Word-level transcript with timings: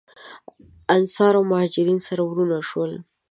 انصار 0.95 1.33
او 1.37 1.43
مهاجرین 1.51 1.99
سره 2.07 2.21
وروڼه 2.25 2.59
شول. 2.69 2.91